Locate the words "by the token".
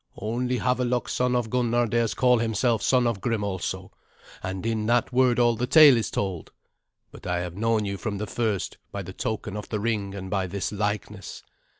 8.91-9.55